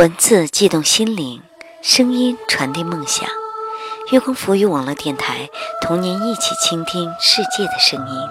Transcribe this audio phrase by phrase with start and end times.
[0.00, 1.42] 文字悸动心灵，
[1.82, 3.28] 声音传递梦想。
[4.10, 5.46] 月光浮语网络电台，
[5.82, 8.28] 同您一起倾听世界的声音。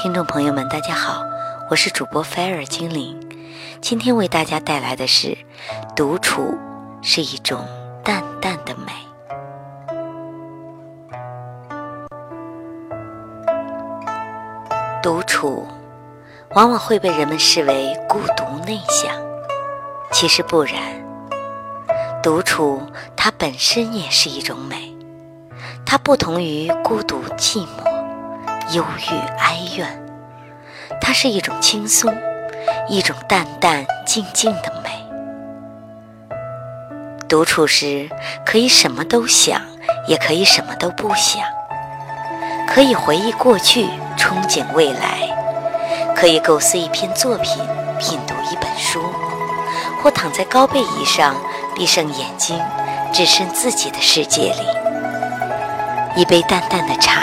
[0.00, 1.24] 听众朋友们，大家好，
[1.70, 3.20] 我是主播菲尔精灵。
[3.80, 5.36] 今天为大家带来的是：
[5.96, 6.56] 独处
[7.02, 7.66] 是一种
[8.04, 8.92] 淡淡的美。
[15.02, 15.66] 独处
[16.50, 19.23] 往往会被人们视为孤独内向。
[20.12, 20.74] 其实不然，
[22.22, 22.80] 独处
[23.16, 24.94] 它本身也是一种美，
[25.84, 30.06] 它不同于孤独、寂寞、忧郁、哀怨，
[31.00, 32.14] 它是一种轻松，
[32.88, 34.90] 一种淡淡静静的美。
[37.28, 38.08] 独处时
[38.46, 39.60] 可以什么都想，
[40.06, 41.42] 也可以什么都不想，
[42.68, 47.60] 可以回忆过去，憧憬未来，可以构思一篇作品，
[47.98, 49.03] 品读一本书。
[50.04, 51.34] 或躺在高背椅上，
[51.74, 52.60] 闭上眼睛，
[53.10, 54.60] 置身自己的世界里。
[56.14, 57.22] 一杯淡淡的茶，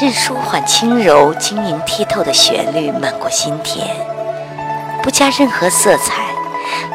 [0.00, 3.86] 任舒缓轻柔、晶莹剔透的旋律漫过心田，
[5.02, 6.22] 不加任何色彩，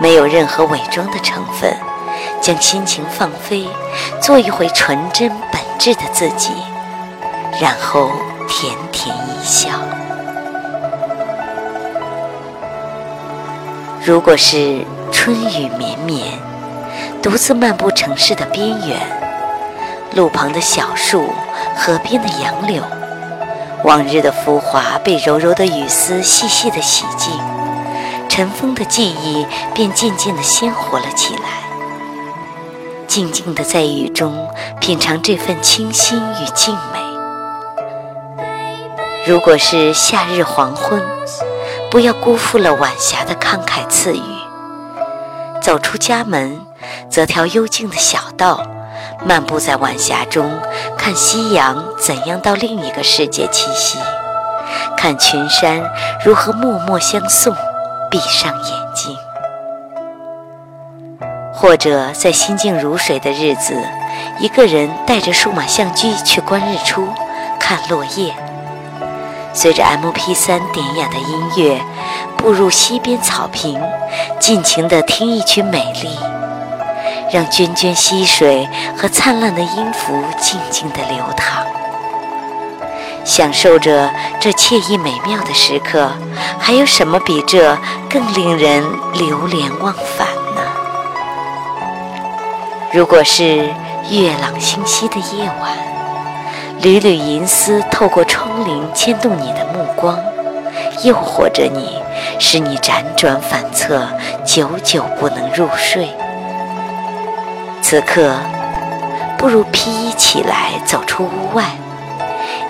[0.00, 1.76] 没有任何伪装的成分，
[2.40, 3.68] 将心情放飞，
[4.22, 6.54] 做一回纯真本质的自己，
[7.60, 8.10] 然后
[8.48, 9.68] 甜甜一笑。
[14.06, 16.38] 如果是春雨绵绵，
[17.20, 18.96] 独自漫步城市的边缘，
[20.14, 21.28] 路旁的小树，
[21.76, 22.80] 河边的杨柳，
[23.82, 27.32] 往日的浮华被柔柔的雨丝细细的洗净，
[28.28, 31.40] 尘封的记忆便渐渐的鲜活了起来。
[33.08, 34.48] 静静的在雨中
[34.78, 37.00] 品尝这份清新与静美。
[39.26, 41.02] 如果是夏日黄昏。
[41.96, 44.20] 不要辜负了晚霞的慷慨赐予。
[45.62, 46.60] 走出家门，
[47.08, 48.60] 择条幽静的小道，
[49.24, 50.60] 漫步在晚霞中，
[50.98, 53.98] 看夕阳怎样到另一个世界栖息，
[54.98, 55.90] 看群山
[56.22, 57.56] 如何默默相送。
[58.10, 59.16] 闭上眼睛，
[61.54, 63.74] 或者在心静如水的日子，
[64.38, 67.08] 一个人带着数码相机去观日出，
[67.58, 68.34] 看落叶。
[69.56, 71.80] 随着 MP3 典雅的音乐，
[72.36, 73.80] 步入溪边草坪，
[74.38, 76.10] 尽情地听一曲美丽，
[77.32, 81.64] 让涓涓溪水和灿烂的音符静静地流淌，
[83.24, 86.12] 享受着这惬意美妙的时刻，
[86.58, 87.78] 还有什么比这
[88.10, 88.84] 更令人
[89.14, 90.60] 流连忘返呢？
[92.92, 93.72] 如果是
[94.10, 95.95] 月朗星稀的夜晚。
[96.82, 100.18] 缕缕银丝透过窗棂牵动你的目光，
[101.02, 101.98] 诱惑着你，
[102.38, 104.06] 使你辗转反侧，
[104.44, 106.08] 久久不能入睡。
[107.82, 108.36] 此刻，
[109.38, 111.64] 不如披衣起来，走出屋外，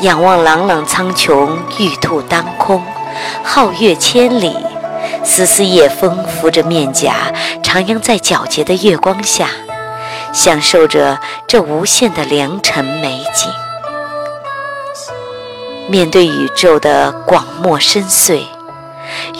[0.00, 2.82] 仰望朗朗苍穹，玉兔当空，
[3.44, 4.56] 皓月千里。
[5.24, 7.32] 丝丝夜风拂着面颊，
[7.62, 9.48] 徜徉在皎洁的月光下，
[10.32, 13.50] 享受着这无限的良辰美景。
[15.88, 18.42] 面对宇宙的广漠深邃，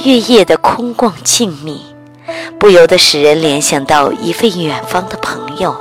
[0.04, 1.80] 月夜的空旷静谧，
[2.60, 5.74] 不由得使人联想到一位远方的朋友。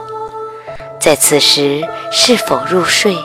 [1.00, 3.16] 在此时，是否入睡？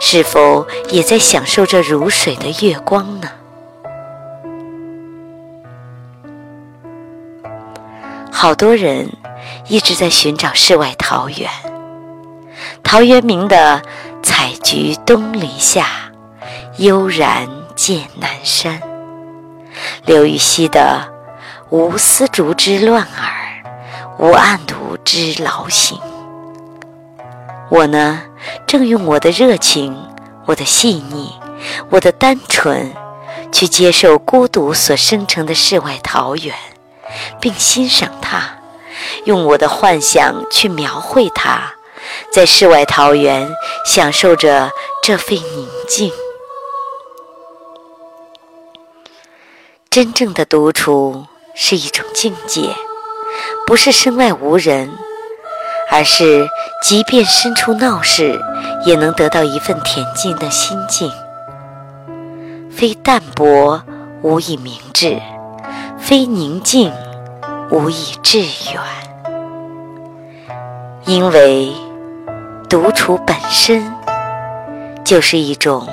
[0.00, 3.30] 是否也在享受着如水的月光呢？
[8.30, 9.10] 好多人
[9.66, 11.48] 一直在寻找世外桃源。
[12.82, 13.82] 陶渊明的
[14.22, 15.86] “采菊东篱下”。
[16.80, 17.46] 悠然
[17.76, 18.80] 见南山，
[20.06, 21.12] 刘禹锡的
[21.68, 23.62] “无丝竹之乱耳，
[24.18, 26.00] 无案牍之劳形”。
[27.70, 28.22] 我呢，
[28.66, 29.94] 正用我的热情、
[30.46, 31.34] 我的细腻、
[31.90, 32.90] 我的单纯，
[33.52, 36.54] 去接受孤独所生成的世外桃源，
[37.42, 38.56] 并欣赏它，
[39.26, 41.74] 用我的幻想去描绘它，
[42.32, 43.54] 在世外桃源
[43.84, 44.70] 享受着
[45.02, 46.10] 这份宁静。
[49.90, 52.60] 真正的独处是一种境界，
[53.66, 54.88] 不是身外无人，
[55.90, 56.48] 而是
[56.80, 58.40] 即便身处闹市，
[58.86, 61.10] 也能得到一份恬静的心境。
[62.70, 63.82] 非淡泊
[64.22, 65.20] 无以明志，
[65.98, 66.92] 非宁静
[67.72, 68.80] 无以致远。
[71.04, 71.72] 因为
[72.68, 73.92] 独处本身
[75.04, 75.88] 就是一种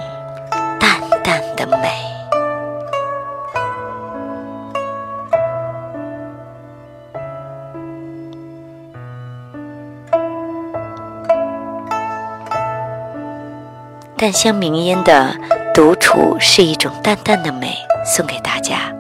[14.18, 15.32] 淡香茗烟的
[15.76, 18.92] 独处是一种淡淡的美，送给大家。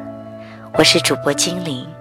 [0.73, 1.96] 我是主播精灵。